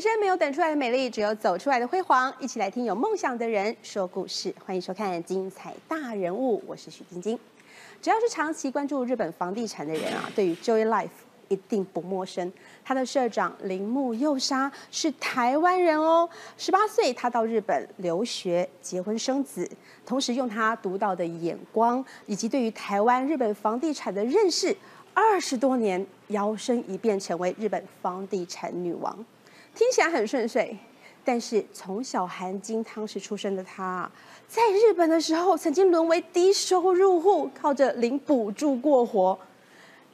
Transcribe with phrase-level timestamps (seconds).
[0.00, 2.32] 人生没有等出来的美丽，只有走出来的辉煌。
[2.38, 7.38] 一起来听有梦想的人说故事，欢迎收看《精彩大人物》，我是许晶晶。
[8.00, 11.10] 只要是长期关注日本房地产的人啊，对于 Joy Life
[11.48, 12.50] 一定不陌生。
[12.82, 19.70] 他的社长铃木佑沙是台湾人哦，十八岁他到日本留学、结婚生子，
[20.06, 24.74] 同时用他独到的眼光以及对于台湾、日本房地产的认识，
[25.12, 29.14] 二十多年摇身一变成为日本房地产女王。
[29.74, 30.76] 听起来很顺遂，
[31.24, 34.10] 但是从小含金汤匙出生的他，
[34.46, 39.38] 在日本的时候曾经沦为低收入户，靠着领补助过活。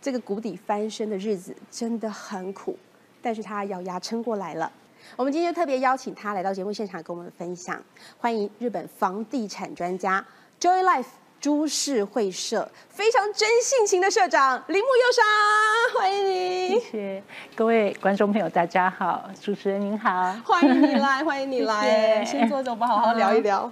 [0.00, 2.78] 这个谷底翻身的日子真的很苦，
[3.20, 4.70] 但是他咬牙撑过来了。
[5.17, 7.83] 我们今天就特别邀请他来到节目现场跟我们分享，
[8.19, 10.25] 欢迎日本房地产专家
[10.61, 11.06] Joy Life
[11.47, 16.70] 株式会社非常真性情的社长铃木佑沙，欢迎你。
[16.70, 17.22] 谢谢
[17.55, 23.70] 各位观众朋友，大家好，主持人您好，欢迎你来，欢迎你来，谢谢先坐着，我们好好聊一聊。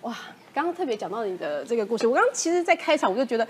[0.00, 0.16] 哇，
[0.54, 3.46] 刚刚特别讲到你的这个故事，我刚刚其实，在开场我就觉得，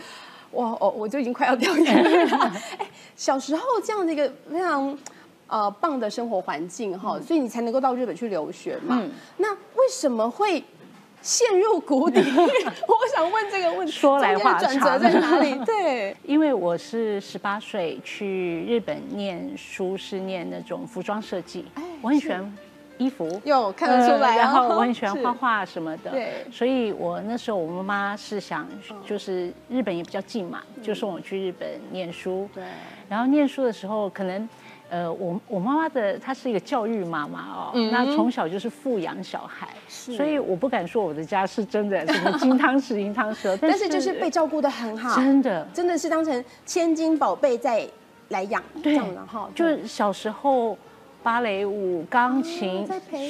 [0.55, 2.39] 哇哦，我就已经快要掉眼泪了。
[2.77, 4.99] 哎，小时候这样的一个非常
[5.47, 8.99] 呃棒的生活环境哈，所以你才能够到日本去留学嘛。
[9.01, 10.65] 嗯那为什么会
[11.21, 12.21] 陷入谷底？
[12.87, 15.55] 我想问这个问题，说来话长转折在哪里？
[15.67, 22.57] 对，因为我是十八岁去日本念书，是念那种服装设计哎，我很喜欢
[22.97, 23.41] 衣服。
[23.45, 25.33] 有看得出来然后我很喜欢 画。
[25.33, 28.67] 画什么的，对所以我那时候我妈妈是想，
[29.05, 32.49] 就是日本也比较近嘛，就送我去日本念书。
[32.55, 32.65] 对，
[33.09, 34.49] 然后念书的时候，可能
[34.91, 37.91] 呃，我我妈妈的她是一个教育妈妈哦，嗯。
[37.91, 40.17] 那从小就是富养小孩，是。
[40.17, 45.67] 所以我不敢说我的家是真的什么金汤匙银汤匙哦， 但是就是被照顾的很好，真的。
[45.73, 47.87] 真的是当成千金宝贝在
[48.29, 50.77] 来养，这对样的哈，就是小时候。
[51.21, 52.89] 芭蕾舞、钢琴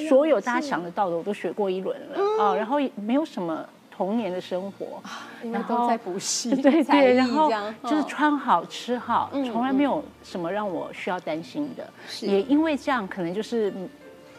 [0.09, 3.67] 所有大家想得到的我都学过一轮了啊、然后也没有什么
[3.99, 5.03] 童年的生活，
[5.43, 7.51] 因为都在补习， 对对，然后
[7.83, 11.85] 就是哦穿好吃好，嗯从来没有什么让我需要担心的。
[12.09, 12.25] 是。
[12.27, 13.89] 也因为这样，可能就是嗯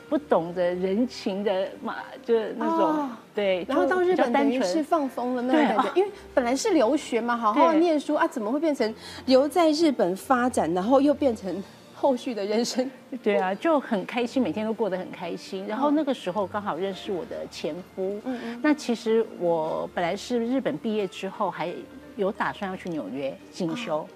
[0.07, 3.65] 不懂得人情的嘛，就是那种、哦对。
[3.67, 5.93] 然后到日本等于是，放风了那种感觉，啊。
[5.93, 7.81] 因为本来是留学嘛，好好对。
[7.81, 11.61] 念书啊，怎么会变成留在日本发展，然后又变成
[11.99, 12.89] 后续的人生？
[13.21, 15.67] 对啊，就很开心，每天都过得很开心。
[15.67, 21.73] 然后嗯那个时候刚好认识我的前夫，嗯嗯那其实我本来是日本毕业之后还
[22.15, 24.07] 有打算要去纽约进修。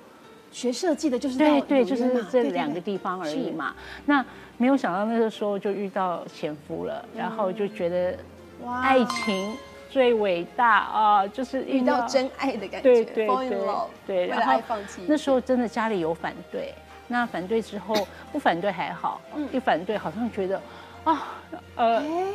[0.49, 3.75] 学设计的就是到对对，就是这两个地方而已是嘛。
[4.05, 4.23] 那
[4.57, 8.15] 没有想到那个时候就遇到前夫了，然后就觉得
[8.63, 9.57] 哇爱情
[9.89, 13.89] 最伟大啊，就是遇到真爱的感觉，对对对为了
[14.27, 15.01] 然后爱放弃。
[15.07, 16.73] 那时候真的家里有反对，
[17.13, 17.95] 那反对之后
[18.31, 20.59] 不反对还好，一反对好像觉得
[21.03, 21.37] 啊
[21.75, 22.25] 呃哎，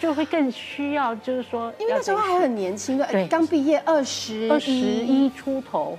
[0.00, 3.00] 就会更需要，就是说因为那时候还很年轻
[3.30, 5.96] 刚毕业二十二十一出头，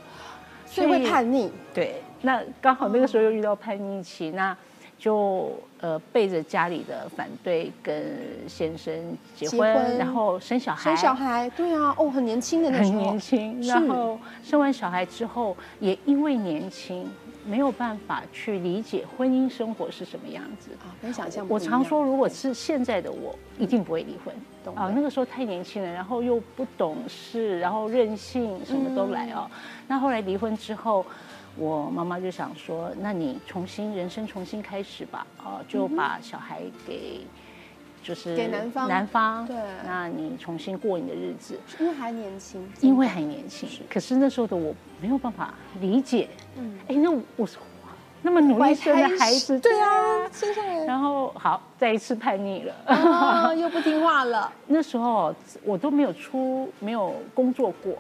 [0.66, 1.50] 所以会叛逆。
[1.74, 4.56] 对，那刚好那个时候又遇到叛逆期，那
[5.00, 8.18] 就呃背着家里的反对跟
[8.50, 8.94] 先生
[9.34, 17.10] 结婚，结婚然后生小孩，生小孩，对啊，哦，很年轻的那时很，年轻，然后生完小孩之后，也因为年轻，
[17.46, 20.72] 没有办法去理解婚姻生活是什么样子。
[20.82, 24.34] 啊，跟想象我常说，如果是现在的我，一定不会离婚。
[24.76, 29.52] 啊，那个时候太年轻了，然后又不懂事，然后任性，什么都来嗯哦。
[29.88, 31.06] 那后来离婚之后，
[31.56, 37.22] 我妈妈就想说，那你重新人生重新开始吧，啊，就把小孩给。
[38.06, 39.56] 就是嗯给男方男方，对。
[39.84, 43.68] 那你重新过你的日子，因为还年轻，因为还年轻。
[43.90, 46.78] 可是那时候的我没有办法理解，嗯。
[46.88, 47.58] 哎，那我是
[48.22, 49.88] 那么努力生的孩子，对啊，
[50.32, 52.74] 生下来然后好，再一次叛逆了。
[52.86, 57.94] 啊，又不听话了， 那时候我都没有出，没有工作过，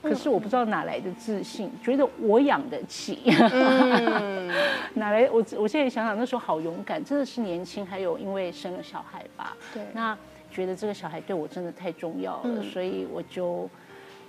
[0.00, 4.48] 可是我不知道哪来的自信，觉得我养得起，嗯，
[4.94, 5.28] 哪来？
[5.30, 9.82] 我我现在想想，那时候好勇敢，真的是年轻，还有因为生了小孩吧，对。
[9.92, 10.16] 那
[10.50, 12.62] 觉得这个小孩对我真的太重要了，嗯。
[12.62, 13.68] 所以我就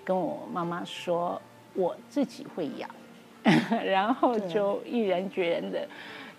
[0.03, 1.39] 跟我妈妈说，
[1.75, 2.89] 我自己会养，
[3.85, 5.87] 然后就毅然决然的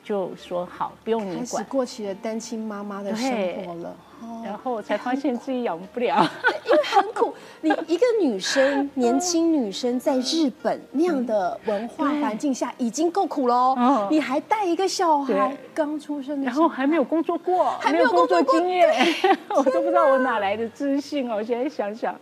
[0.02, 1.64] 就说好，不用你开始管。
[1.66, 3.30] 过起了单亲妈妈的生
[3.64, 3.96] 活了，哦
[4.44, 6.28] 然后才发现自己养不了，
[6.64, 7.34] 因为很苦。
[7.60, 15.58] 你一个女生，年轻女生在日本那样的文化环境下已经够苦喽嗯，你还带一个小孩对。
[15.74, 18.92] 刚出生的然后还没有工作过，还没有工作过经验，
[19.56, 21.36] 我都不知道我哪来的自信哦。
[21.36, 22.14] 我现在想想，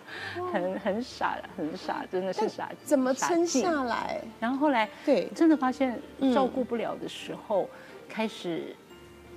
[0.52, 2.68] 很很傻，很傻，真的是傻。
[2.84, 4.20] 怎么撑下来？
[4.38, 5.28] 然后后来对。
[5.34, 6.34] 真的发现嗯。
[6.34, 7.68] 照顾不了的时候，
[8.08, 8.74] 开始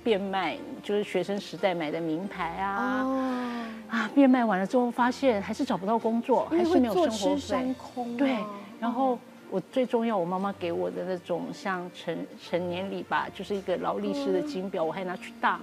[0.02, 7.74] 变卖，就是学生时代买的名牌啊，哦，啊，变卖完了之后发现还是找不到工作，还是没有生活费。
[7.78, 8.36] 空啊，对，
[8.80, 9.18] 然后
[9.50, 15.60] 我最重要，我妈妈给我的那种像成成年礼吧，就是一个劳力士的金表，我还拿去当。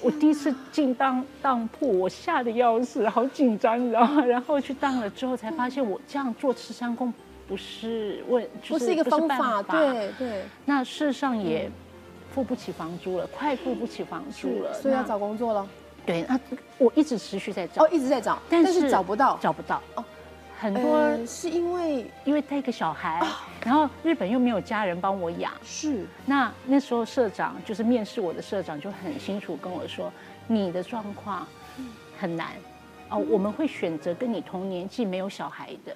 [0.00, 4.24] 我第一次进当当铺，我吓得要死，好紧张，你知道吗？
[4.26, 7.12] 然后去当了之后，才发现我这样做吃山工
[7.46, 11.70] 不是问，就不是一个方办法，对对，那事实上也
[12.32, 15.68] 付不起房租了，快付不起房租了，那所以要找工作了。
[16.04, 16.40] 对，那
[16.78, 17.84] 我一直持续在找。
[17.84, 19.38] 哦，，一直在找，但但是找不到。
[19.40, 19.76] 找不到。
[19.94, 20.02] 哦。
[20.02, 20.04] 哦，
[20.58, 23.20] 很多呃，是因为因为带一个小孩，
[23.64, 26.06] 然后日本又没有家人帮我养，是。
[26.24, 30.12] 那那时候社长就是面试我的社长就很清楚跟我说，
[30.46, 31.46] 你的状况
[32.18, 32.52] 很难。
[33.08, 35.94] 哦，我们会选择跟你同年纪没有小孩的，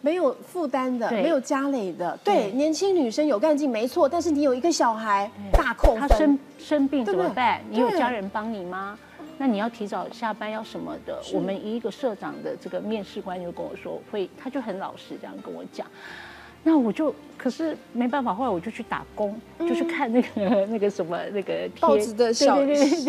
[0.00, 2.18] 没有负担的，对没有家累的。
[2.24, 6.38] 对，对年轻女生有干劲没错，但是你有一个小孩，大扣分他生。
[6.58, 7.60] 生病怎么办？
[7.68, 8.98] 你有家人帮你吗？
[9.38, 11.18] 那你要提早下班要什么的？
[11.32, 15.86] 我们一个社长的这个面试官就跟我说，会他就很老实这样跟我讲。
[16.62, 22.58] 那我就可是没办法，后来我就去打工，就去看那个 那个什么那个报纸的小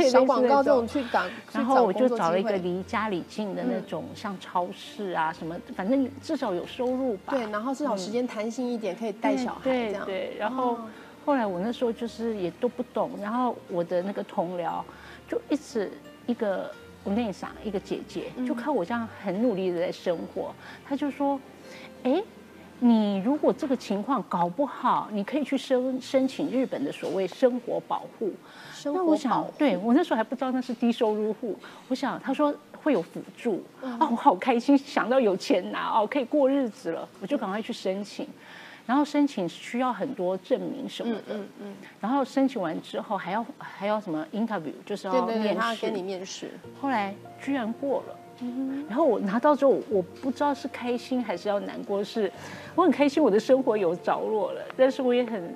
[0.09, 7.33] 小广告这种去打，然后我就找找了一个离家里近的那种，像超市啊什么，反正至少有收入吧。
[7.33, 10.05] 对，然后至少时间弹性一点，可以带小孩这样。
[10.05, 10.77] 对对，然后哦
[11.25, 14.81] 后来我那时候就是也都不懂，然后我的那个同僚
[15.27, 15.91] 就一直
[16.25, 16.71] 一个
[17.03, 20.55] 我内嗓一个姐姐，嗯就看我这样很努力的在生活，
[20.87, 21.37] 她就说，
[22.03, 22.23] 哎。
[22.83, 28.33] 你如果这个情况搞不好，你可以去申申请日本的所谓生活保护。
[28.73, 31.55] 生活保那我想护，对我那时候还不知道那是低收入户，
[31.89, 32.51] 我想他说
[32.81, 38.27] 会有辅助，嗯啊，我好开心，想到有钱拿哦，可以过日子了，我就赶快去申请。
[38.87, 45.59] 然后申请需要很多证明什么的，嗯嗯，然后申请完之后还要还要什么 interview，就是要对对对，面试。
[45.59, 46.49] 他给你面试，
[46.81, 48.17] 后来居然过了。
[48.41, 48.85] 嗯。
[48.89, 52.31] 然后我拿到之后，我不知道是开心还是要难过，是
[52.75, 55.55] 我很开心我的生活有着落了，但是我也很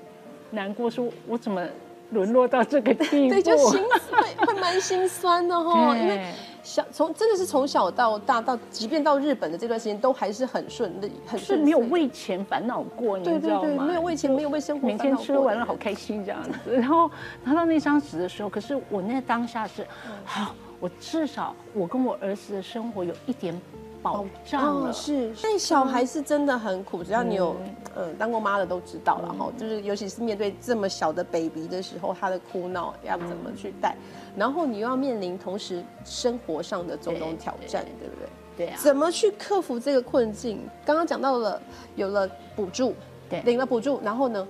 [0.52, 1.66] 难过，说我怎么
[2.12, 3.34] 沦落到这个地步？
[3.34, 6.34] 对，就心会会蛮心酸的哈，因为对
[6.64, 13.86] 小从真的是从小到大到，即便到日本的这段时间，都还是很顺利，很是没有为钱烦恼过，你知道吗？
[13.86, 15.22] 没有为钱，没有为生活每天烦恼过。
[15.22, 17.10] 的吃完了好开心这样子，然后
[17.44, 20.12] 拿到那张纸的时候，可是我那当下是，嗯。
[20.24, 23.60] 好，我至少我跟我儿子的生活有一点
[24.02, 24.90] 保障了。
[24.90, 27.56] 哦，是，但小孩是真的很苦，只要你有
[27.96, 28.16] 嗯。
[28.18, 33.96] 当过妈的都知道了哈，就是尤其是面对这么小的 baby 的时候，他的哭闹要怎么去带，
[34.36, 38.30] 然后你又要面临同时生活上的种种挑战，对不对？
[38.58, 40.60] 对啊，怎么去克服这个困境？
[40.86, 41.62] 刚刚讲到了
[41.96, 42.94] 有了补助，
[43.30, 43.42] 对。
[43.42, 44.48] 领了补助，然后呢？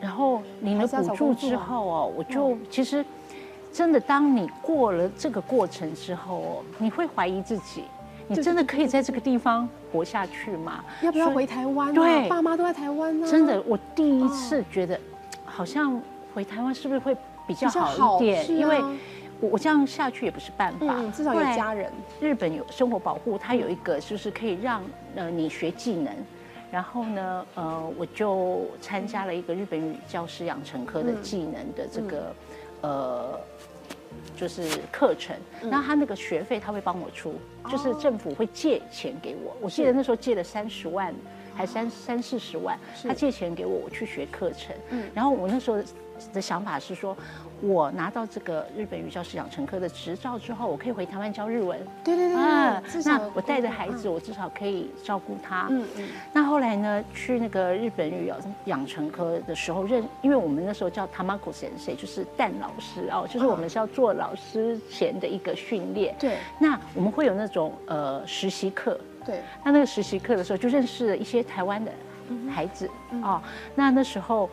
[0.00, 3.04] 然后领了还是要补助之后哦，我就其实
[3.72, 7.84] 真的，当你过了这个过程之后哦，你会怀疑自己，
[8.28, 10.84] 你真的可以在这个地方活下去吗？
[11.00, 11.92] 要不要回台湾、啊？
[11.92, 14.98] 对爸妈都在台湾呢、真的，我第一次觉得，
[15.44, 16.00] 好像
[16.34, 18.42] 回台湾是不是会比较好一点？
[18.42, 18.82] 啊因为
[19.40, 20.78] 我我这样下去也不是办法。
[20.88, 21.90] 嗯，至少有家人。
[22.20, 24.82] 日本有生活保护，它有一个就是可以让
[25.16, 26.12] 呃你学技能。
[26.70, 32.34] 然后呢，呃，我就参加了一个日本语教师养成科的技能的这个、
[32.80, 33.38] 呃，
[34.36, 35.36] 就是课程。
[35.62, 37.34] 那他那个学费他会帮我出，
[37.70, 39.56] 就是政府会借钱给我。
[39.60, 41.14] 我记得那时候借了三十万，
[41.54, 44.74] 还三三四十万，他借钱给我，我去学课程。
[45.14, 45.78] 然后我那时候
[46.32, 47.16] 的想法是说，
[47.60, 51.78] 我拿到这个日本语教师养成科的执照之后，我可以回台湾教日文。
[52.04, 55.66] 对对对啊对，那我带着孩子，我至少可以照顾他。
[55.70, 58.32] 嗯嗯，那后来呢，去那个日本语
[58.66, 66.14] 养成科的时候认，因为我们那时候叫 Tamako Sensei，就是蛋老师哦，就是我们是要做老师前的一个训练。
[66.20, 71.90] 对那我们会有那种呃实习课，对，那那个实习课的时候，就认识了一些台湾的
[72.50, 72.88] 孩子
[73.22, 73.40] 哦。
[73.74, 74.48] 那那时候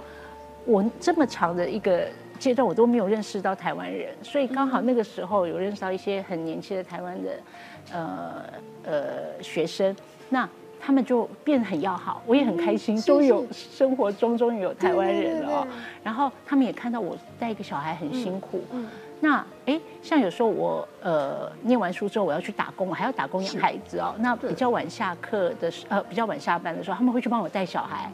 [0.65, 2.07] 我这么长的一个
[2.37, 7.29] 阶段，我都没有认识到台湾人，所以刚好那个时候有认识到一些很年轻的台湾的
[7.91, 8.43] 呃
[8.85, 9.95] 呃学生，
[10.29, 10.47] 那
[10.79, 15.67] 他们就变得很要好，我也很开心，终于有生活中终于有台湾人了哦。
[16.03, 18.87] 然后他们也看到我带一个小孩很辛苦，嗯
[19.21, 24.15] 那哎，像有时候我呃念完书之后我要去打工，我还要打工养孩子哦。
[24.19, 28.09] 那比较晚下课的时呃比较晚下班的时候，他们会去帮我带小孩，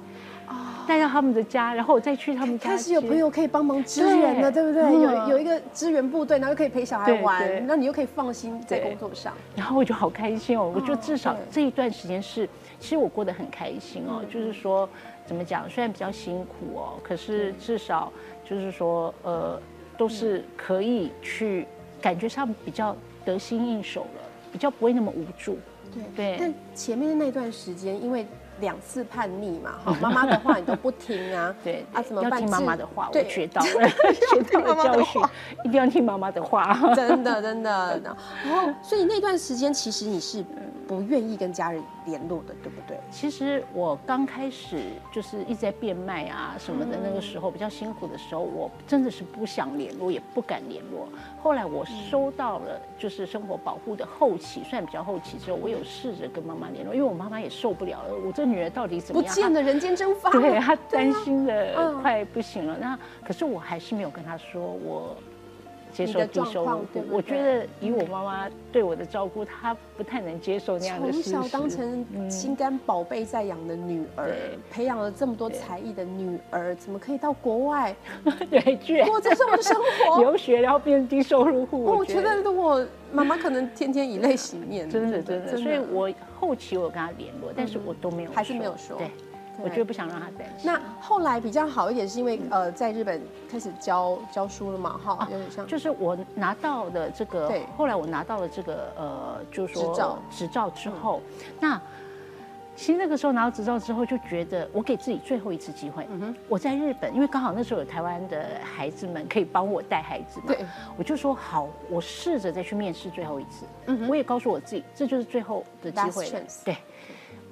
[0.88, 2.72] 带到他们的家，然后我再去他们家。
[2.72, 4.84] 开始有朋友可以帮忙支援了，对对不对？
[4.84, 9.34] 嗯有有一个支援部队，然后又可以陪小孩玩，那你又可以放心在工作上。
[9.56, 14.90] 然后我就好开心哦，我就至少这一段时间是，其实我过得很开心哦，就是说
[15.26, 18.12] 怎么讲，虽然比较辛苦哦，可是至少
[18.44, 19.60] 就是说呃，
[19.98, 21.66] 都是可以去
[22.02, 24.22] 感觉上比较得心应手了，
[24.52, 25.58] 比较不会那么无助。
[25.94, 28.26] 对对但前面的那段时间，因为
[28.60, 32.32] 两次叛逆嘛， 哈，妈妈的话你都不听啊， 对啊，怎么办？
[32.32, 35.32] 要听妈妈的话，我对学到了，学到了教训话，
[35.64, 36.78] 一定要听妈妈的话。
[36.96, 38.02] 真的真的。
[38.04, 40.44] 然后，所以那段时间其实你是
[40.88, 43.00] 不愿意跟家人联络的，对不对？
[43.10, 51.08] 其实我刚开始就是一直在变卖啊什么的，那个时候比较辛苦的时候，我真的是不想联络，也不敢联络。
[51.42, 59.34] 后来我收到了就是生活保护的后期，算比较后期之后，我有试着跟妈妈联络，因为我妈妈也受不了了，我这女儿到底怎么样？
[59.34, 60.30] 不见了，人间蒸发。
[60.32, 62.78] 对她担心的 嗯快不行了。
[62.80, 65.16] 那可是我还是没有跟她说我
[65.96, 66.86] 接受低收入。
[67.10, 71.32] 我对觉得以我妈妈对我的照顾，她不太能接受那样的从事实。
[71.32, 77.96] 小当成心肝宝贝在养的女儿对，培养了这么多才艺的女儿，怎么可以到国外？
[78.52, 79.08] 对，居然。
[79.08, 79.76] 过这种生
[80.08, 80.20] 活？
[80.20, 82.36] 留学然后变成低收入户，我觉得。
[82.46, 88.98] 如果妈妈可能天天以泪洗面， 真的真的，所以我后期我有跟她联络，但是我都没有，还是没有说。
[88.98, 89.10] 对，
[89.64, 90.72] 我就不想让他担心。
[90.72, 101.22] 那后来比较好一点，是因为呃，在日本开始教教书了嘛，哈，有点像就是我拿到的这个对，后来我拿到了这个呃，就是说执照执照之后，
[101.60, 101.80] 那
[102.76, 106.06] 其实那个时候拿到执照之后，就觉得我给自己最后一次机会。
[106.10, 110.66] 嗯哼我在日本，因为刚好那时候有台湾的孩子们可以帮我带孩子嘛，对，
[110.98, 113.66] 我就说好，我试着再去面试最后一次。
[113.86, 116.42] 嗯哼我也告诉我自己，这就是最后的机会了。
[116.66, 116.76] 对，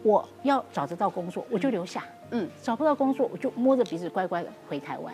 [0.03, 2.03] 我要找得到工作，我就留下。
[2.31, 5.13] 嗯，找不到工作，我就摸着鼻子乖乖的回台湾。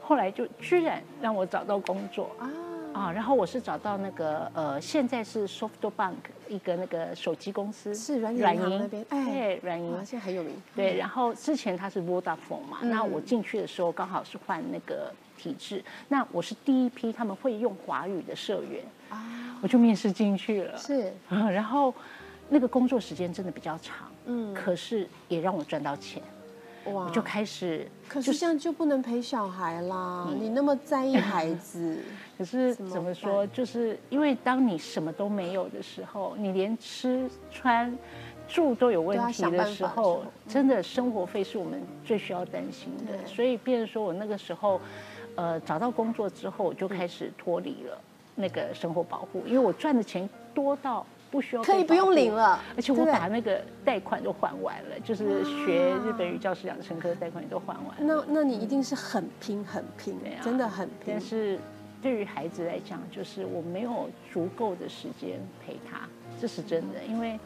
[0.00, 2.30] 后来就居然让我找到工作。
[2.38, 2.50] 啊，
[2.92, 6.14] 啊，然后我是找到那个呃，现在是 SoftBank
[6.48, 9.92] 一个那个手机公司，是软银行那边哎，软银。
[9.92, 12.90] 哇，现在很有名，对，然后之前他是 Vodafone 嘛，嗯。
[12.90, 21.94] 那我进去的时候刚好是换那个体制，那我是第一批他们会用华语的社员，啊，我就面试进去了，是，啊，然后
[22.48, 26.22] 那个工作时间真的比较长，嗯，可是也让我赚到钱，
[26.86, 27.04] 哇。
[27.06, 31.98] 我就开始，可是这样就不能陪小孩啦，你那么在意孩子，
[32.38, 37.96] 可是怎么说，就是因为当你什么都没有的时候，你连吃穿。
[38.48, 43.26] 住都有问题的时候，真的生活费是我们最需要担心的。
[43.26, 44.78] 所以，变成说我那个时候，
[45.36, 47.96] 呃，找到工作之后，我就开始脱离了
[48.34, 57.94] 那个生活保护，因为我赚的钱多到不需要可以不用领了，而且我把那个贷款都还完了，就是学日本语教师养成科的贷款也都还完了。
[57.98, 61.58] 那那你一定是很拼很拼对啊，真的很拼但，是
[62.02, 66.00] 对于孩子来讲，就是我没有足够的时间陪他，
[66.38, 67.02] 这是真的。
[67.08, 67.40] 因为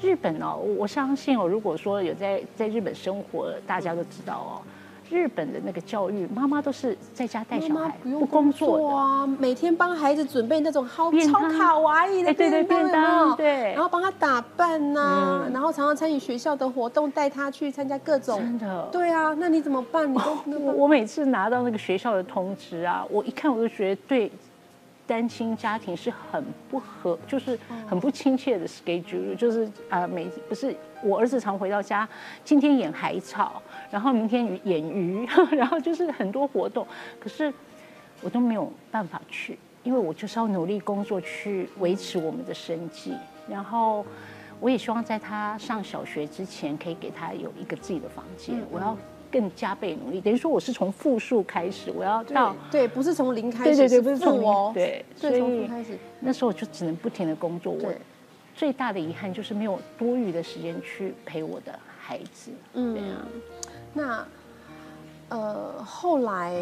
[0.00, 4.52] 日本哦，我我相信哦，如果说有在在日本生活，大家都知道哦，
[5.10, 18.38] 日本的那个教育，妈妈都是在家带小孩，不用工作啊，每天帮孩子准备那种好超卡哇伊的哎对对对然后帮他打扮呐，嗯然后常常参与学校的活动，带他去参加各种。
[18.38, 18.88] 真的。
[18.92, 20.10] 对啊，那你怎么办？
[20.12, 24.30] 你都 我我每次拿到那个学校的通知啊，我一看我就觉得对
[25.06, 32.06] 单亲家庭是很不合，就是很不亲切的 schedule，就是啊、每不是我儿子常回到家，
[32.44, 36.86] 今天演海草，然后明天演鱼， 然后就是很多活动，
[37.20, 37.52] 可是
[38.20, 43.14] 我都没有办法去，因为我就是要努力工作去维持我们的生计，
[43.48, 44.04] 然后。
[44.60, 48.60] 我也希望在他上小学之前，可以给他有一个自己的房间。
[48.72, 48.98] 我要
[49.30, 57.72] 更加倍努力，等于说我是从负数开始，我要到对对，不是从零开始，对对对，不是负从零，对，所以开始，那时候我就只能不停的工作。
[57.72, 57.94] 我
[58.56, 62.50] 最大的遗憾就是没有多余的时间去陪我的孩子。
[62.74, 63.28] 嗯对啊，
[63.98, 64.24] 那
[65.30, 66.54] 呃，后来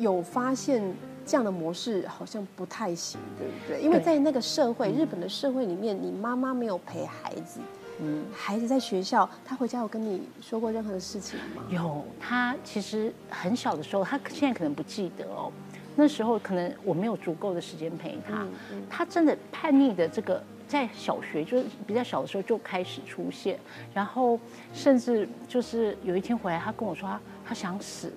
[0.00, 0.82] 有发现
[1.24, 3.80] 这样的模式好像不太行，对不对？
[3.80, 7.60] 因为在那个社会，日本的社会里面，你妈妈没有陪孩子，
[8.00, 11.62] 嗯，孩子在学校，他回家有跟你说过任何的事情吗？
[11.70, 15.50] 有他其实很小的时候，他现在可能不记得哦。
[15.94, 23.58] 那时候可能我没有足够的时间陪他，嗯他真的叛逆的这个在小学就是比较小的时候就开始出现，
[23.92, 24.40] 然后
[24.72, 27.06] 甚至就是有一天回来，他跟我说
[27.44, 28.10] 他想死，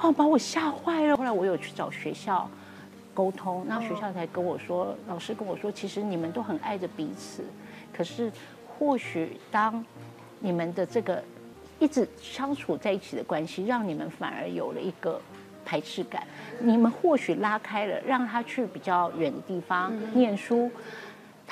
[0.00, 1.14] 哦，把我吓坏了。
[1.14, 2.50] 后来我有去找学校
[3.12, 7.44] 沟通，那学校才跟我说，老师跟我说，其实你们都很爱着彼此，
[7.92, 8.32] 可是
[8.66, 9.84] 或许当
[10.40, 11.22] 你们的这个
[11.78, 15.20] 一直相处在一起的关系，让你们反而有了一个
[15.62, 16.26] 排斥感。
[16.58, 20.70] 你们或许拉开了，让他去比较远的地方念书，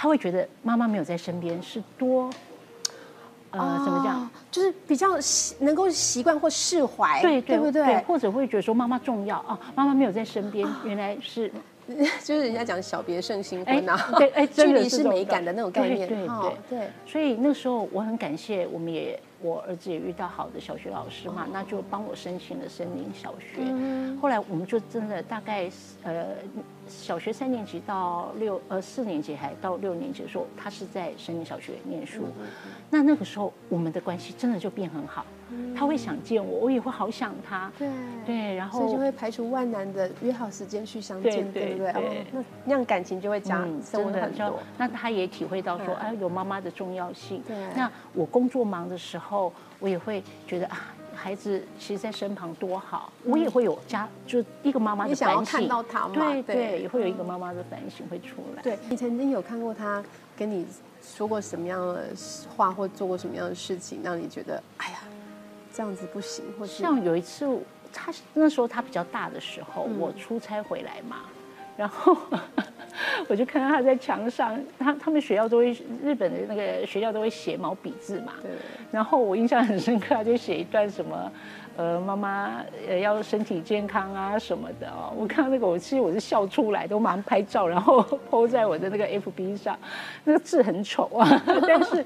[0.00, 2.30] 他会觉得妈妈没有在身边是多
[3.50, 4.22] 呃，怎么讲？
[4.22, 4.30] 哦？
[4.50, 7.98] 就是比较习能够习惯或释怀，对对不对？
[8.04, 11.52] 或者会觉得说妈妈重要啊，妈妈没有在身边，原来是。
[12.24, 16.90] 就是人家讲小别胜新婚呐，对，哎， 距离是美感的那种概念，对对对。
[17.04, 23.60] 所以那时候我很感谢，我们也我儿子也遇到好的小学老师嘛，那就帮我申请了森林小学。
[24.22, 25.68] 后来我们就真的大概
[26.04, 26.26] 呃。
[26.90, 32.24] 小学三年级到六呃四年级还到六年级的时候，他是在森林小学念书。
[32.90, 35.24] 那那个时候我们的关系真的就变很好，
[35.76, 37.70] 他会想见我，我也会好想他。
[37.78, 37.88] 对
[38.26, 42.26] 对，然后所以就会排除万难的约好时间去相见，对不对？
[42.32, 44.58] 那那样感情就会加深很多。
[44.76, 47.40] 那他也体会到说，哎，有妈妈的重要性。
[47.46, 47.56] 对。
[47.76, 50.92] 那我工作忙的时候，我也会觉得啊。
[51.22, 55.44] 孩子其实，在身旁多好，我也会有家，就一个妈妈的反省。
[55.44, 56.14] 看到他嘛？
[56.14, 58.62] 对对，也会有一个妈妈的反省会出来。
[58.62, 60.02] 对你曾经有看过他
[60.34, 60.66] 跟你
[61.02, 62.08] 说过什么样的
[62.56, 65.00] 话，或做过什么样的事情，让你觉得哎呀，
[65.74, 66.42] 这样子不行？
[66.58, 67.46] 或是像有一次，
[67.92, 71.18] 他那时候他比较大的时候，我出差回来嘛，
[71.76, 72.16] 然后。
[73.28, 78.34] 我就看到他在墙上，他他们学校都会日本的那个学校都会写毛笔字嘛。
[78.42, 78.50] 对。
[78.90, 81.32] 然后我印象很深刻，他就写一段什么，
[81.76, 85.12] 呃，妈妈呃要身体健康啊什么的哦。
[85.16, 89.78] 我看到那个，我其实我是笑出来，都马上拍照，然后 po 在我的那个 FB 上。
[90.24, 92.04] 那个字很丑啊， 但是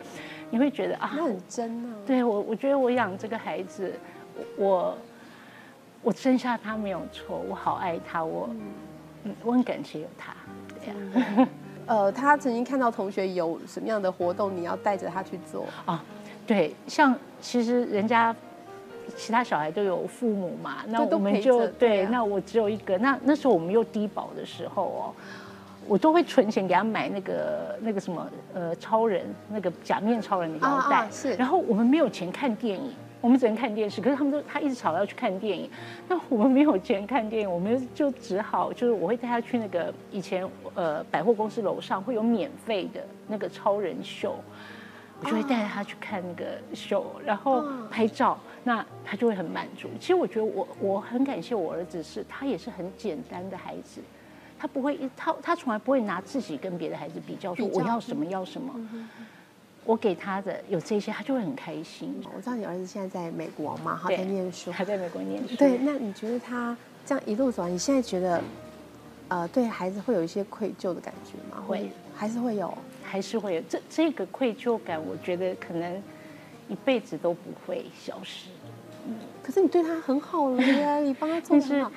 [0.50, 1.94] 你会觉得啊，那很真啊。
[2.06, 3.92] 对我，我觉得我养这个孩子，
[4.58, 4.96] 我
[6.02, 8.50] 我生下他没有错，我好爱他，我
[9.24, 10.34] 嗯，我很感谢有他。
[11.86, 16.02] 呃，他曾经看到同学有什么样的活动，你要带着他去做啊？
[16.46, 18.34] 对，像其实人家
[19.16, 22.96] 其他小孩都有父母嘛，那我们就对，那我只有一个。
[22.98, 25.02] 那那时候我们又低保的时候哦，
[25.86, 31.34] 我都会存钱给他买那个那个什么呃超人那个假面超人的腰带，是。
[31.34, 32.92] 然后我们没有钱看电影。
[33.24, 35.70] 我们只能看电视，可是他们都他一直吵要去看电影，
[36.06, 44.36] 那我们没有钱看电影，我们就只好就是我会带他去那个以前呃百货公司楼上会有免费的那个超人秀，
[45.20, 49.88] 我就会带着他去看那个秀，然后拍照，那他就会很满足。
[49.98, 54.02] 其实我觉得我我很感谢我儿子，是他也是很简单的孩子，
[54.58, 58.74] 他不会他他从来不会拿自己跟别的孩子比较，说我要什么要什么。
[59.86, 62.14] 我给他的有这些，他就会很开心。
[62.34, 65.54] 我知道你儿子现在在美国嘛，哈，在念书，还在美国念书。
[65.56, 68.42] 对，那你觉得他这样一路走来，你现在觉得，
[69.28, 71.62] 呃，对孩子会有一些愧疚的感觉吗？
[71.66, 73.60] 会，还是会有，还是会有。
[73.68, 76.02] 这这个愧疚感，我觉得可能
[76.68, 78.48] 一辈子都不会消失。
[79.06, 81.92] 嗯，可是你对他很好了呀，你帮他做很好。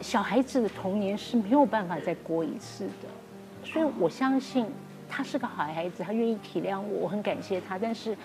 [0.00, 3.08] 小孩子的童年是没有办法再过一次的，
[3.64, 4.64] 所以我相信。
[5.08, 7.78] 他是个好孩子，他愿意体谅我，我很感谢他。
[7.78, 8.16] 但是，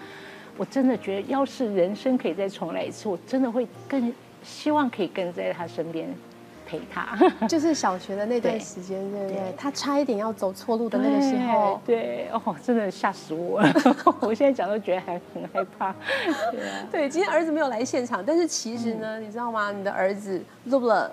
[0.57, 4.13] 我真的觉得，要是人生可以再重来一次，我真的会更
[4.43, 6.07] 希望可以跟在他身边
[6.65, 7.17] 陪他。
[7.47, 9.53] 就是小学的那段时间，对不对？
[9.57, 13.73] 他差一点要走错路的那个时候，对哦，真的吓死我了。
[14.21, 15.93] 我现在讲都觉得还很害怕。
[16.51, 19.71] 对啊，对，今天儿子没有来现场，但是其实呢，你知道吗？
[19.71, 21.11] 你的儿子录了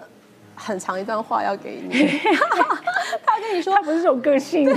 [0.57, 2.19] 很长一段话要给你。
[3.25, 4.69] 他跟你说，他不是这种个性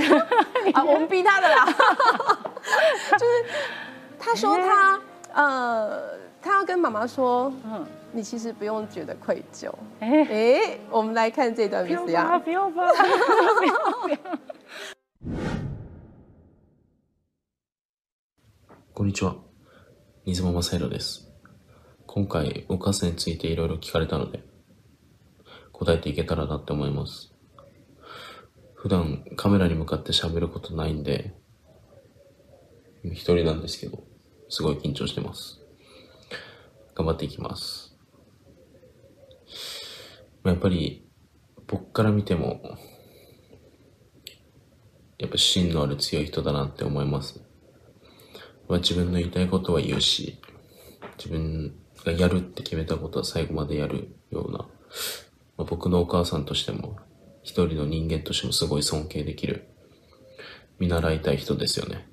[0.73, 1.65] 啊，我们逼他的啦。
[3.11, 3.45] 就是
[4.19, 4.99] 他说他
[5.33, 9.71] 呃，他要跟妈妈说，嗯，你其实不用觉得愧疚。
[9.99, 12.39] 哎哎，我们来看这段 V C R。
[12.39, 14.39] 不要吧， 不要吧。
[18.93, 19.35] こんにちは、
[20.25, 21.27] 水間正宏です。
[22.07, 24.39] 今回、お母さんについていろいろ聞かれたので、
[25.82, 27.34] 答えていけたらなって思います。
[28.74, 31.34] 普段カメラに向かって喋ることないんで、
[33.04, 34.04] 一人なんですけど、
[34.48, 35.60] すごい緊張してます。
[36.94, 37.96] 頑張っていきます。
[40.44, 41.10] やっぱり、
[41.66, 42.78] 僕から見ても、
[45.18, 47.42] やっぱ芯のある強い人だなって思います。
[48.68, 50.40] ま、自分の言いたいことは言うし、
[51.18, 54.68] 自分がやるって決めたことは最後までやるような、
[55.56, 56.96] まあ、僕のお母さんとしても
[57.42, 59.68] 一人の人間としてもすごい尊敬できる、
[60.78, 62.08] 見習いたい人ですよね。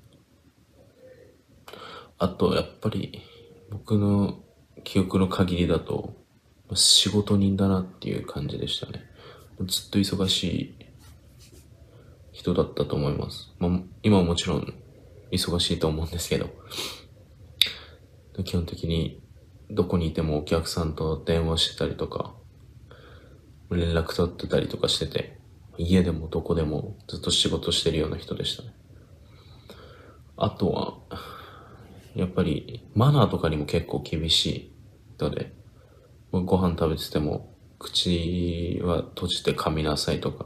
[2.18, 3.22] あと、やっぱり、
[3.70, 4.44] 僕の
[4.84, 6.16] 記憶の限りだと、
[6.74, 9.04] 仕事人だなっていう感じでしたね。
[9.66, 10.76] ずっと忙しい
[12.32, 13.54] 人だったと思います。
[13.60, 14.74] まあ、今はもちろん
[15.32, 16.50] 忙しいと思うんですけど、
[18.44, 19.22] 基本的に
[19.70, 22.34] どこにいてもお客さんと電話してたりとか、
[23.76, 25.38] 連絡取ってたりとかしてて、
[25.78, 28.74] 家でもどこでもずっと仕事してるような人でしたね。
[30.38, 30.98] あとは、
[32.16, 34.74] やっぱりマナーとかにも結構厳しい
[35.20, 35.54] ので、
[36.32, 40.46] ご飯食べてても口は閉じて噛みなさいとか、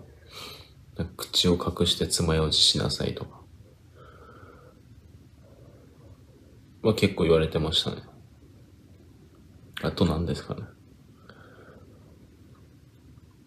[0.95, 3.41] か口を隠して爪楊枝しなさいとか、
[6.83, 8.03] は結構言われてましたね。
[9.81, 10.61] あと何ですかね。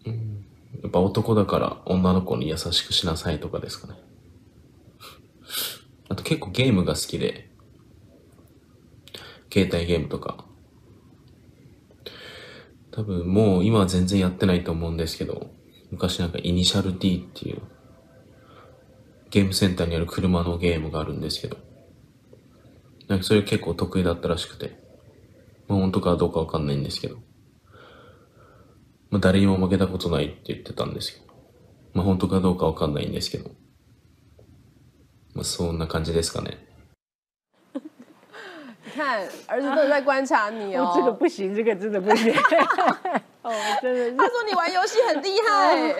[0.07, 0.45] うん、
[0.81, 3.99] やっぱ男だから女の子に優しくしなさいとかですかね。
[6.09, 7.49] あと結構ゲームが好きで、
[9.51, 10.45] 携帯ゲームとか。
[12.91, 15.51] 多分もう今は全然やってないと思うんですけど、
[15.91, 17.61] 昔なんかイニシャル D っていう
[19.29, 21.57] ゲームセンターにある車のゲームがあるんですけど、
[23.07, 24.79] なんかそれ結構得意だったらしくて、
[25.67, 27.17] まあ本当かどうかわかんないんですけど、
[29.09, 31.33] まあ誰にも負けたことないって言ってたんですけど、
[31.93, 33.51] まあ本当かどうかわかんないんですけど、
[35.33, 36.57] まあそんな感じですかね。
[38.85, 40.91] 你看，儿子都在观察你哦。
[40.95, 42.33] 这个不行，这个真的不行。
[43.43, 45.93] 哦，真的是他说你玩游戏很厉害，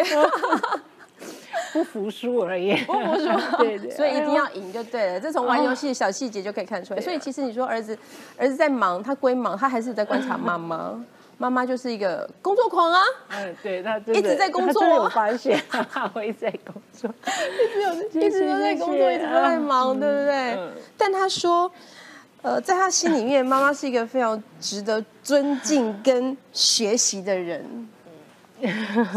[1.74, 2.76] 不服输而已。
[2.86, 5.20] 不服输， 对对，所以一定要赢就对了。
[5.20, 7.02] 这从玩游戏的小细节就可以看出来。
[7.02, 7.98] 所以其实你说儿子，
[8.38, 11.00] 儿子在忙，他归忙，他还是在观察妈妈。
[11.38, 15.62] 妈妈就是一个工作狂啊，嗯，对他一直在工作他真的有发现，
[16.14, 20.58] 我一直在工作，一直有一直都在工作，一直都在忙，对不对？
[20.98, 21.72] 但他说。
[22.44, 27.90] 呃，在他心里面，妈妈是一个非常值得尊敬跟学习的人，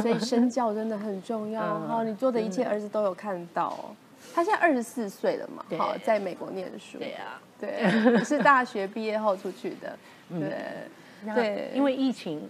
[0.02, 1.62] 所以身教真的很重要。
[1.86, 3.94] 好，你做的一切，儿子都有看到。
[4.34, 6.98] 他现在二十四岁了嘛，好，在美国念书。
[6.98, 7.84] 对啊，对，
[8.24, 9.96] 是大学毕业后出去的。
[10.30, 10.56] 对，
[11.34, 12.48] 对，因为疫情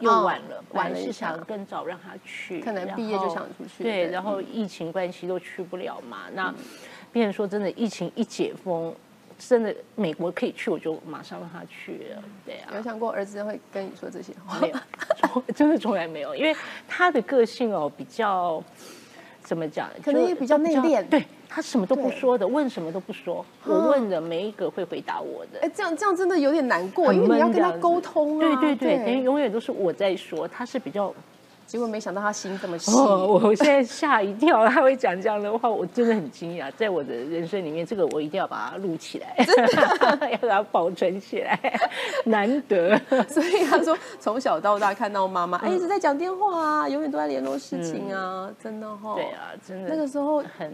[0.00, 3.82] 又晚了，晚了是想更早让他去，可能毕业就想出去。
[3.82, 6.24] 对，然后疫情关系都去不了嘛。
[6.34, 6.54] 那
[7.12, 8.94] 变成说真的，疫情一解封。
[9.38, 12.22] 真的，美国可以去，我就马上让他去了。
[12.46, 14.58] 对啊，有想过儿子会跟你说这些话？
[14.60, 16.56] 没有， 真的从来没有，因为
[16.88, 18.64] 他的个性哦，比较
[19.46, 19.88] 怎么讲？
[20.04, 21.02] 可能也比较内敛。
[21.08, 23.46] 对他什么都不说的，问什么都不说。
[23.64, 25.60] 我问的每一个会回答我的。
[25.62, 28.60] 哎，这样这样真的有点难过，因为你要跟他沟通啊。
[28.60, 31.14] 对对对，等于永远都是我在说，他是比较。
[31.66, 36.70] 结果没想到他心这么细，我现在吓一跳，他会讲这样的话，我真的很惊讶。
[36.76, 39.36] 在我的人生里面，这个我一定要把它录起来，
[40.30, 41.58] 要把它保存起来，
[42.24, 42.96] 难得。
[43.28, 49.14] 所以他说，从小到大看到妈妈，哎，一直在讲电话啊，永远都在联络事情啊，真的哈。
[49.14, 49.88] 对啊，真的。
[49.88, 50.72] 那个时候很。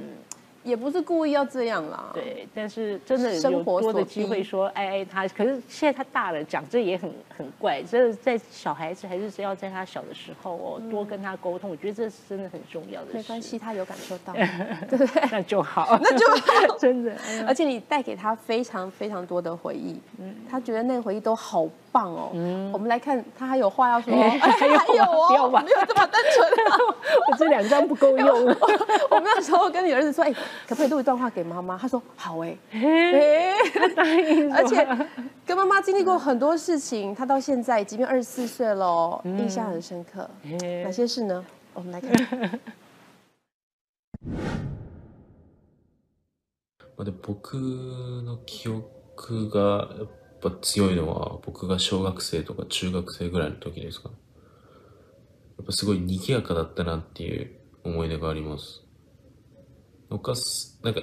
[0.63, 7.83] 也不是故意要这样啦，对，但是真的有多的机会说爱爱他，可是现在他大了，讲这也很很怪。
[7.83, 13.09] 这在小孩子还是只要在他小的时候哦，多跟他沟通，我觉得这是真的很重要的。
[13.13, 14.33] 没关系，他有感受到，
[14.89, 15.23] 对不对？
[15.31, 17.13] 那就好，那就好， 真的。
[17.47, 22.32] 而且你带给他非常非常多的回忆，嗯，他觉得那个回忆都好棒哦。
[22.34, 26.50] 嗯，我们来看，他还有话要说，还有哦，没有这么单纯。
[27.30, 28.46] 我这两张不够用。
[29.10, 30.34] 我们那时候跟你儿子说，哎。
[30.68, 31.78] 可不可以录一段话给妈妈？
[31.78, 32.58] 他说好哎，
[34.54, 34.86] 而且
[35.46, 40.30] 跟妈妈经历过很多事情，他到现在即便二十四岁了，印象很深刻。
[40.84, 41.44] 哪些事呢？
[41.74, 42.12] 我们来看。
[46.98, 47.56] で僕
[48.26, 50.08] の記憶がやっ
[50.43, 54.11] ぱ強いのは僕が小学生とか中学生ぐらいの時ですか？
[54.11, 54.15] や
[55.63, 58.83] っぱすごい賑やかだったなっていう思い出があります。
[60.11, 60.43] お母さ
[60.83, 61.01] ん、なんか、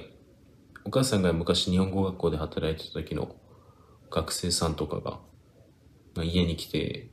[0.84, 3.34] お母さんが昔日本語学校で働いてた時の
[4.10, 5.20] 学生さんとかが、
[6.22, 7.10] 家に来て、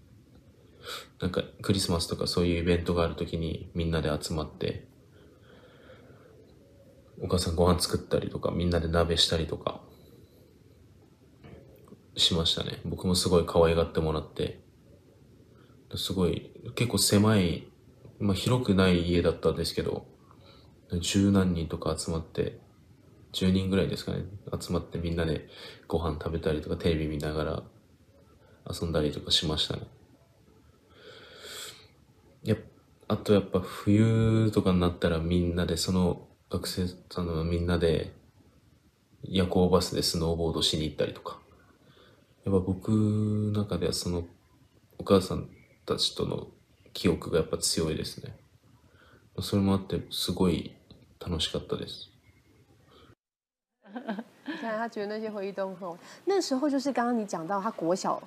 [1.19, 4.87] なんかクリスマスとかそういうイベントがある時にみんなで集まって、
[7.21, 9.81] お母さんご飯作ったりとか、みんなで鍋したりとか、
[12.17, 12.81] しましたね。
[12.83, 14.59] 僕もすごい可愛がってもらって、
[15.95, 17.67] すごい、結構狭い、
[18.19, 20.05] まあ広くない家だったんですけど、
[20.99, 22.59] 十何人とか集まって、
[23.33, 24.25] 10人ぐらいですかね、
[24.59, 25.47] 集まってみんなで
[25.87, 27.63] ご飯食べたりとかテレビ見ながら
[28.69, 29.83] 遊んだりとかしましたね。
[32.43, 32.55] や
[33.07, 38.13] あとやっぱ冬とかになったらみんなで、その学生さんのみんなで
[39.23, 41.39] 夜行バスでスノーボードしに行ったりとか。
[42.47, 44.23] やっぱ僕の中ではその
[44.97, 45.49] お母さん
[45.85, 46.47] たちとの
[46.93, 48.37] 記憶がやっぱ強いですね。
[49.41, 50.73] それもあってすごい
[51.19, 52.09] 楽しかったです。
[54.47, 55.97] 你看他觉得那些回忆都很好。
[56.23, 58.23] 那时候就是刚刚你讲到他国小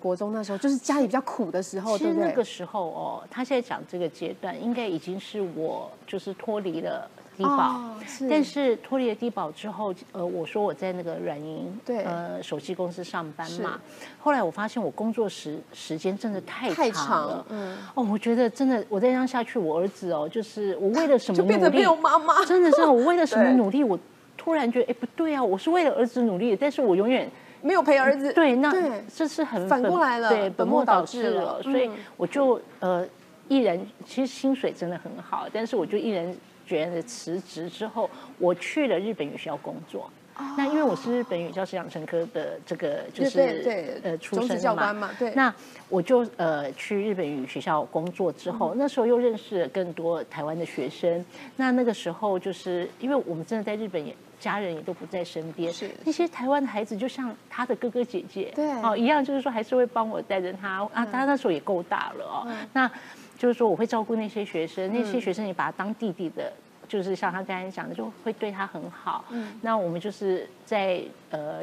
[0.00, 2.24] 国中那时候，就是家里比较苦的时候，其对不对？
[2.24, 8.28] 实那个时候哦，他现在讲这个阶段，应该已经是我就是脱离了低保，哦是。
[8.28, 12.02] 但是脱离了低保之后，呃，我说我在那个软银对。
[12.04, 13.78] 呃手机公司上班嘛，
[14.18, 17.76] 后来我发现我工作时时间真的太太长了，长嗯。
[17.94, 22.44] 哦，我觉得真的我再这样下去，我儿子哦，就是我为了什么就变努力成没有妈妈。
[22.46, 23.98] 真的是我为了什么 努力，我
[24.36, 27.30] 突然觉得哎不对啊，我是为了儿子努力，但是我永远。
[27.62, 29.04] 没有陪儿子，对，那对。
[29.14, 31.58] 这是很反本过来了对，本末倒倒置了。
[31.58, 31.96] 了，所以嗯。
[32.16, 33.06] 我就呃
[33.48, 36.34] 毅然，其实薪水真的很好，但是我就毅然
[36.66, 40.08] 决然的辞职之后，我去了日本语校工作。
[40.56, 45.30] 那因为我是日本语教师养成科的这个就是呃出身的教官嘛对。
[45.34, 45.54] 那
[45.90, 48.58] 我就呃去日本语学校工作之嗯。
[48.58, 51.22] 后，那时候又认识了更多台湾的学生。
[51.56, 58.72] 那那个时候就是因为我们真的在日本也家人也都不在身边，是那些台湾的孩子就像他的哥哥姐姐，对。
[58.82, 62.90] 哦一样，就是说还是会帮我带着他啊，他那时候也够大了哦，那
[63.38, 66.52] 就是说我会照顾那些学生，那些学生也把他当弟弟的。
[66.88, 69.24] 就是像他刚才讲的，就会对他很好。
[69.62, 71.00] 那我们就是在
[71.30, 71.60] 呃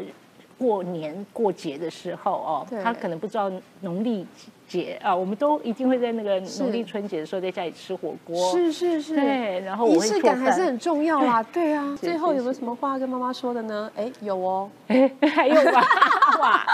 [0.57, 4.25] 过年过节的时候哦，他可能不知道农历
[4.67, 8.51] 节啊，我们都一定会在那个农历春节的时候在家里吃火锅。
[8.51, 11.97] 是是是，对然后我仪会做式感还是很重要啦，对啊。
[11.99, 13.89] 最后有没有是什么话跟妈妈说的呢？
[13.95, 15.81] 哎，有哦，哎，还有吧？
[16.39, 16.65] 哇，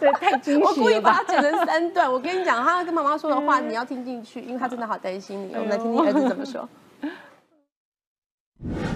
[0.00, 0.98] 这太惊喜我故意！
[1.00, 2.10] 把它剪成三段。
[2.10, 5.54] 我跟你讲，他跟妈妈说的话你要听进去，因为他真的好担心你。
[5.54, 6.68] 我们来听听儿子怎么说。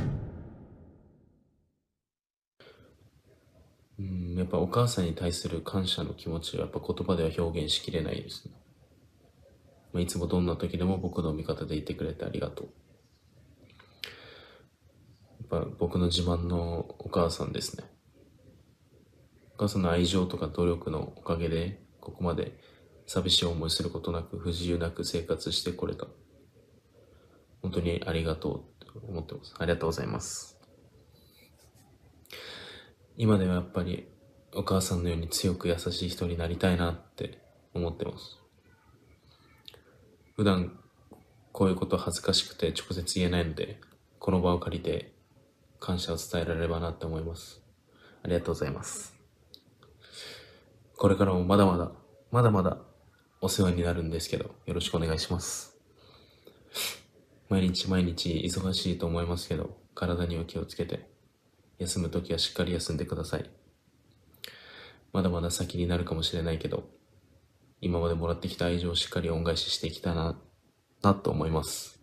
[4.40, 8.54] やっぱお母さんに対する感謝の気持ちはやっぱ言葉では表現しきれないですね。
[9.92, 12.68] まあ、いつもどんな時でも僕の味方でいてくれてありがとう。
[15.52, 17.84] やっぱ僕の自慢のお母さんですね。
[19.56, 22.58] お母さんの愛情とか努力のおかげで、ここまで
[23.06, 26.06] 寂しい思いすることなく、不自由なく生活してこれた。
[27.60, 29.54] 本当にありがとうって思ってます。
[29.58, 30.58] ありがとうございます。
[33.18, 34.08] 今ではやっぱり
[34.54, 37.38] お母さんのように強く優しい人になりたいなって
[37.72, 38.38] 思ってます。
[40.36, 40.78] 普段
[41.52, 43.80] こういうこと恥ずかしくて直接言えないので、
[44.18, 45.12] この場を借りて
[45.78, 47.62] 感謝を伝えられればなって思います。
[48.22, 49.14] ありがとうございます。
[50.96, 51.92] これからもまだまだ、
[52.30, 52.78] まだまだ
[53.40, 55.78] お世話になるんですけど、よろしくお願いします。
[57.48, 61.08] 毎日毎日忙しいと思いますけど、体には気をつけて、
[61.78, 63.50] 休むときはしっかり休んでください。
[65.12, 66.84] まだまだ先になるかもしれないけど、
[67.80, 70.38] 今までもらってきた愛情をしっかり恩返ししていきたいな、
[71.02, 71.98] なと思います。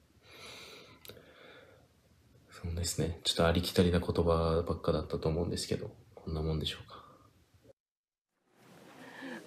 [2.50, 3.20] そうですね。
[3.24, 6.98] ちょっとありきたりな言葉ばっかだったと思うんですけど、こんなもんでしょうか。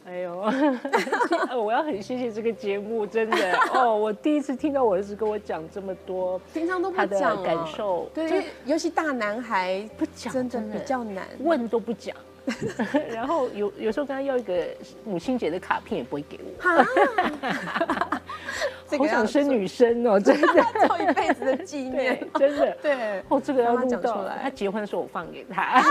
[0.07, 0.35] 哎呦，
[1.63, 3.37] 我要很谢谢这个节目，真的
[3.75, 3.95] 哦！
[3.95, 11.29] 我第一次听到我儿子跟我讲这么多平常都不讲啊感受，对，尤其大男孩不讲真的比较难。
[11.39, 12.17] 问都不讲，
[13.13, 14.67] 然后有有时候跟他要一个
[15.05, 16.63] 母亲节的卡片也不会给我，
[18.99, 20.47] 好想生女生哦，真的，
[20.89, 22.27] 做一辈子的纪念，。
[22.35, 24.39] 真的，对，哦，这个要他录到讲出来。
[24.43, 25.83] 他结婚的时候我放给他，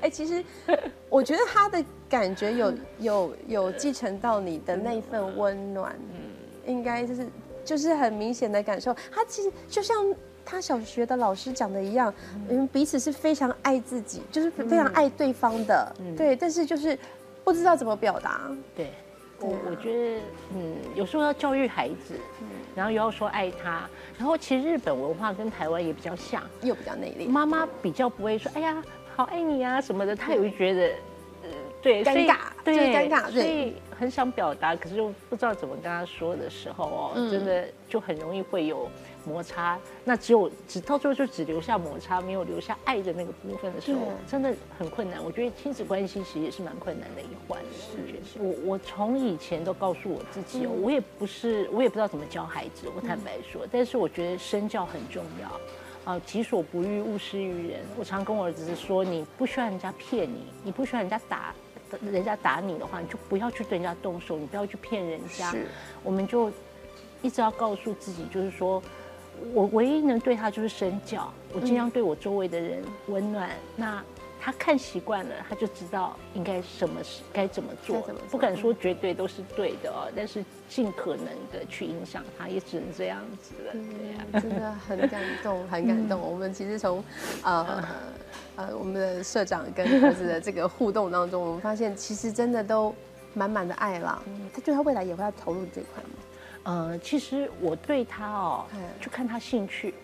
[0.00, 0.42] 哎、其实
[1.08, 6.20] 我觉得他的感觉有有有继承到你的那份温暖，嗯。
[6.66, 7.26] 应该就是
[7.62, 8.96] 就是很明显的感受。
[9.12, 9.94] 他其实就像
[10.44, 12.12] 他小学的老师讲的一样，
[12.48, 16.98] 嗯，彼此是非常爱自己，就是非常爱对方的，对，但是就是
[17.42, 18.50] 不知道怎么表达。
[18.76, 18.90] 对。
[19.40, 20.20] 我我觉得，
[20.54, 22.14] 嗯，有时候要教育孩子，
[22.74, 28.82] 然后又要说爱他，然后其实日本文化跟台湾也比较像，又比较内敛，妈妈比较不会说“哎呀，
[29.14, 30.86] 好爱你啊”什么的，她也会觉得，
[31.42, 31.48] 呃，
[31.82, 33.74] 对，尴尬对，尴尬所对以
[34.04, 38.86] 很想表达，可是又不知道怎么跟他说的时候哦，嗯真的就很容易会有
[39.24, 39.78] 摩擦。
[40.04, 45.24] 那只有只到最后就只留下摩擦，没有留下爱的那个部分的时候，真的很困难。
[45.24, 47.58] 我觉得亲子关系其实也是蛮困难的一环。
[47.92, 55.48] 我觉得我我从以前都告诉我自己哦，嗯我也不是我也不知道怎么教孩子，我坦白说，但是我觉得身教很重要。
[56.04, 57.80] 啊，己所不欲，勿施于人。
[57.98, 61.54] 我常跟我儿子说，你不需要人家骗你，你不需要人家打，
[62.02, 65.50] 人家打你的话，你就不要去对人家动手，你不要去骗人家。
[65.50, 65.66] 是
[66.02, 66.50] 我们就
[67.22, 68.82] 一直要告诉自己，就是说，
[69.52, 73.50] 我唯一能对他就是身教，我尽量对我周围的人温暖。
[73.76, 74.02] 那
[74.40, 78.14] 他看习惯了，他就知道应该什么是该怎么做么做。
[78.30, 83.72] 不敢说绝对都是对的哦，但是尽可能的去影响他，也只能这样子了。
[83.72, 86.20] 对呀、真的很感动，很感动。
[86.20, 87.02] 我们其实从
[87.42, 87.82] 呃
[88.56, 92.94] 呃我们的社长跟儿子的这个互动当中，我们发现其实真的都
[93.32, 94.22] 满满的爱啦。
[94.52, 96.10] 他觉得他未来也会要投入这一块吗？
[96.64, 99.94] 呃，其实我对他哦嗯，就看他兴趣。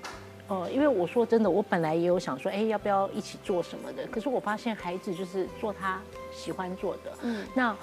[0.49, 4.05] 呃，因为我说真的，我本来也有想说，哎，要不要一起做什么的？
[4.09, 6.01] 可是我发现孩子就是做他
[6.35, 7.13] 喜欢做的。
[7.23, 7.77] 嗯嗯，那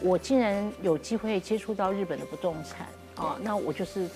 [0.00, 4.08] 我竟然有机会接触到日本的不动产啊、那我就是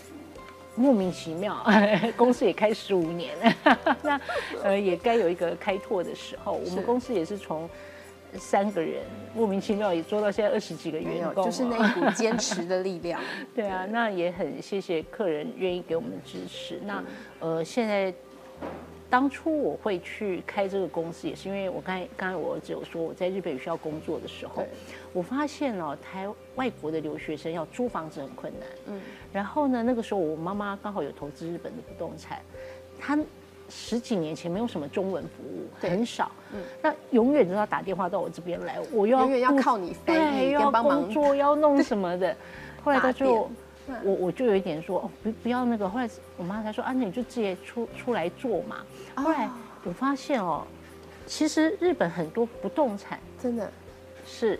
[0.77, 1.65] 莫名其妙，
[2.17, 4.21] 公司也开十五年了， 那
[4.62, 6.53] 呃也该有一个开拓的时候。
[6.53, 7.69] 我们公司也是从
[8.35, 9.03] 三个人
[9.35, 13.19] 莫名其妙也做到现在二十几个没有，员工、就是那一股坚持的力量。
[13.55, 16.79] 对啊，那也很谢谢客人愿意给我们的支持。
[16.85, 17.03] 那
[17.41, 18.12] 呃，现在
[19.09, 24.64] 当初我会去开这个公司，也是因为我刚才刚才我儿子有说我在日本语校工作的时候，
[25.12, 28.69] 我发现哦，台外国的留学生要租房子很困难。
[28.87, 29.01] 嗯嗯，
[29.33, 32.40] 然后呢，那个时候我妈妈刚好有投资日本的不动产，
[32.99, 33.19] 她
[33.69, 36.31] 十几年前没有什么中文服务，很少。
[36.53, 42.35] 嗯那永远都要打电话到我这边来，我又要永远要靠你翻译对，又要帮忙工作，要弄什么的。
[42.85, 43.51] 后来答他就
[44.03, 45.88] 我我就有一点说哦，不不要那个。
[45.88, 48.77] 后来我妈才说啊，那你就直接出出来做嘛。
[49.14, 50.66] 后来啊我发现哦，
[51.27, 53.70] 其实日本很多不动产真的
[54.27, 54.59] 是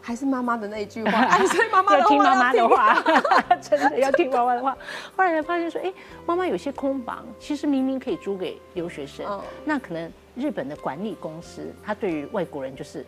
[0.00, 2.68] 还是妈妈的那一句话， 哎，所以妈妈的要听妈妈的。
[2.68, 3.02] 话，
[3.62, 4.76] 真的要听妈妈的话。
[5.16, 5.92] 后来才发现说，哎，
[6.26, 13.06] 妈妈有些空房，其实明明可以租给留学生，嗯那可能日本的管理公司，他对于外国人就是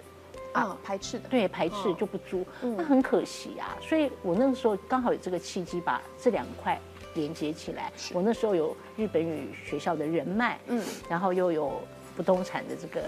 [0.53, 1.29] 啊，排斥的。
[1.29, 1.97] 对排斥嗯。
[1.97, 2.77] 就不租，嗯。
[2.77, 3.77] 那很可惜啊。
[3.81, 6.79] 所以我那个时候刚好有这个契机，把这两块
[7.15, 7.93] 连接起来。
[8.13, 11.81] 我那时候有日本语学校的人脉，嗯，然后又有
[12.17, 13.03] 不动产的这个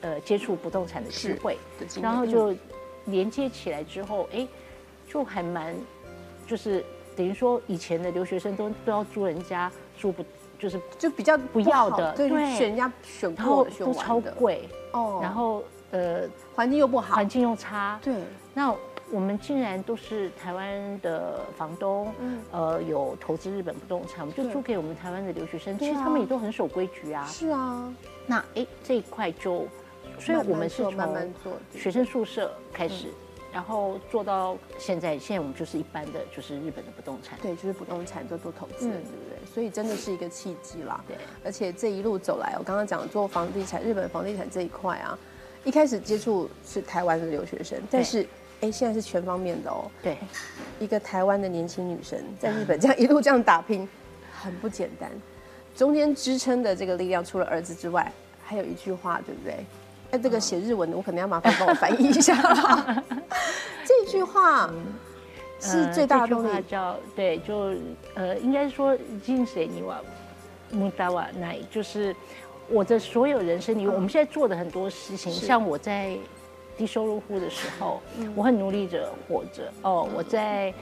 [0.00, 1.58] 呃接触不动产的机会，
[2.00, 2.54] 然后就
[3.06, 4.46] 连接起来之后，哎，
[5.08, 5.74] 就还蛮
[6.46, 6.84] 就是
[7.16, 10.24] 等于说以前的留学生都都要租人家租不
[10.58, 12.12] 就是就比较不要的。
[12.12, 17.14] 对，选人家选然后过的，选都超，贵，哦，然后呃环境又不好。
[17.14, 18.14] 环，境又差，对，
[18.52, 18.74] 那
[19.10, 22.42] 我们竟然都是台湾的房东，嗯。
[22.50, 25.76] 呃，有投资日本不动产，我们就租给我们台湾的留学生，啊。
[25.78, 27.24] 其实他们也都很守规矩啊。
[27.26, 27.94] 是啊，
[28.26, 29.66] 那哎，这一块就，
[30.18, 33.08] 所以我们是慢慢做学生宿舍开始，
[33.52, 37.38] 然后做到现在，现在我们就是一般的就是日本的不动产。
[37.42, 38.92] 对，就是不动产做做投资，嗯。
[38.92, 39.46] 对不对？
[39.52, 41.04] 所以真的是一个契机啦。
[41.06, 45.18] 对，而且这一路走来，我刚刚讲做房地产，日本房地产这一块啊，
[45.63, 48.25] 一开始接触是台湾的留学生，但是
[48.61, 49.89] 哎，现在是全方面的哦。
[50.01, 50.17] 对，
[50.79, 53.87] 一个台湾的年轻女生在日本这样一路这样打拼，
[54.31, 55.11] 很不简单。
[55.75, 58.11] 中间支撑的这个力量，除了儿子之外，
[58.43, 59.65] 还有一句话，对不对？
[60.09, 62.33] 哎，这个写日文的，我可能要麻烦帮我翻译一下。
[63.85, 64.73] 这句话
[65.59, 66.65] 是最大的动呃、这句话力。
[66.69, 67.75] 叫对，就
[68.15, 69.97] 呃，应该说人生には
[70.71, 72.15] 無駄はない，就是
[72.68, 76.16] 我的所有人生里，我们现在做的很多事情，像我在
[76.76, 78.00] 低收入户的时候，
[78.34, 79.72] 我很努力着活着。
[79.82, 80.72] 哦，我在。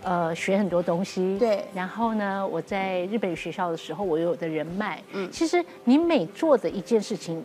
[0.00, 5.02] 呃，学很多东西，对然后呢，我在日本语学校的时候，我有的人脉。
[5.12, 7.44] 嗯，其实你每做的一件事情，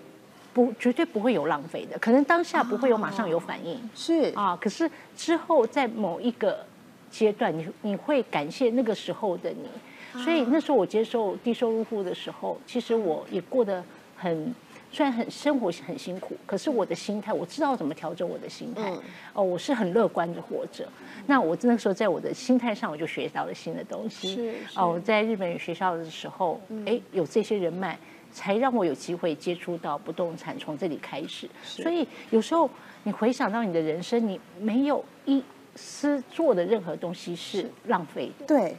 [0.53, 6.63] 不绝对不会有浪费的，可能当下不会有马上有反应，是啊，可是之后在某一个
[7.09, 9.67] 阶段，你你会感谢那个时候的你，
[10.13, 13.83] 所以那时候我接受低收入户的时候，其实我也过得
[14.15, 14.53] 很。
[14.95, 18.91] 虽然很生活很辛苦，可是我的心态，我知道怎么调整我的心态。
[18.91, 19.01] 嗯
[19.33, 20.87] 哦，我是很乐观的活着。
[21.25, 24.35] 那我那个时候在我的心态上，我就学到了新的东西。
[24.35, 27.97] 是是哦，我在日本语学校的时候，哎、有这些人脉，
[28.31, 31.49] 才让我有机会接触到不动产，从这里开始。
[31.63, 32.69] 所以有时候
[33.01, 38.45] 你回想到你的人生，你没有一丝做的任何东西是浪费的。
[38.45, 38.77] 对，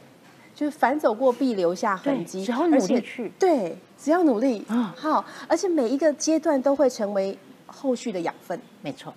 [0.55, 3.29] 就是反走过必留下痕迹，只要努力去。
[3.37, 4.95] 对，只要努力啊。
[4.97, 7.37] 好，而且每一个阶段都会成为
[7.67, 9.13] 后续的养分，没错，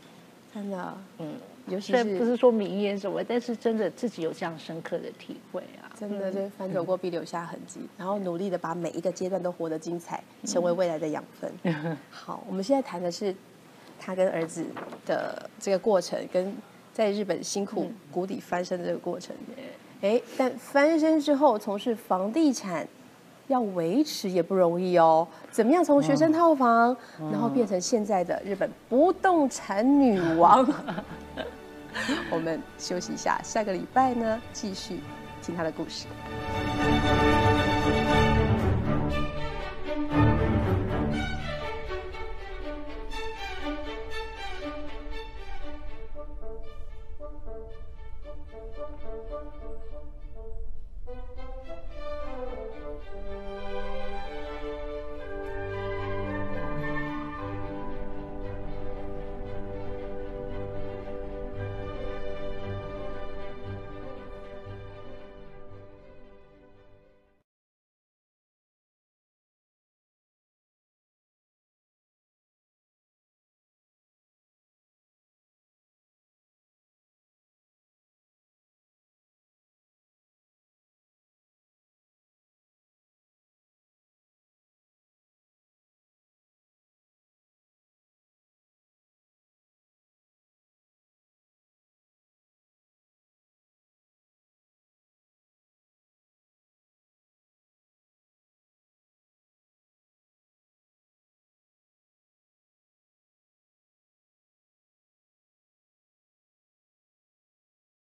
[0.53, 1.35] 真的，嗯，
[1.69, 5.87] 尤其虽然不是是说名言什么，但是真的自己有这样深刻的体会啊。
[5.99, 11.53] 真的就是反走过必留下痕迹，然后努力的把每一个阶段都活得精彩，成为未来的养分。
[12.11, 13.35] 好，我们现在谈的是
[13.99, 14.65] 他跟儿子
[15.05, 16.55] 的这个过程，跟
[16.93, 19.35] 在日本辛苦谷底翻身的这个过程。
[20.01, 22.87] 哎，但翻身之后从事房地产，
[23.49, 25.27] 要维持也不容易哦。
[25.51, 26.97] 怎么样从学生套房，
[27.33, 30.67] 然后变成现在的日本不动产女王？
[32.31, 35.01] 我们休息一下，下个礼拜呢继续
[35.43, 36.07] 听她的故事。